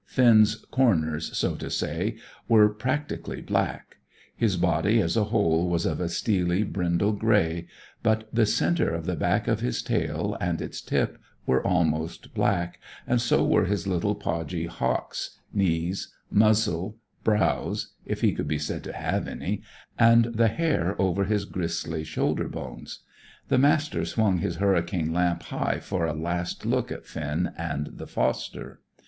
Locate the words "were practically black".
2.49-3.97